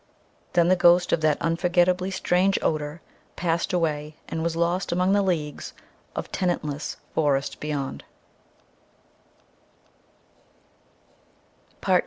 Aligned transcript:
Then 0.53 0.67
the 0.67 0.75
ghost 0.75 1.13
of 1.13 1.21
that 1.21 1.39
unforgettably 1.43 2.09
strange 2.09 2.57
odor 2.63 3.01
passed 3.35 3.71
away 3.71 4.15
and 4.27 4.41
was 4.41 4.55
lost 4.55 4.91
among 4.91 5.13
the 5.13 5.21
leagues 5.21 5.73
of 6.15 6.31
tenantless 6.31 6.97
forest 7.13 7.59
beyond. 7.59 8.03